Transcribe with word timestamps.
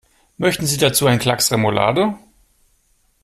Möchten 0.37 0.65
Sie 0.65 0.77
dazu 0.79 1.05
einen 1.05 1.19
Klacks 1.19 1.51
Remoulade? 1.51 2.17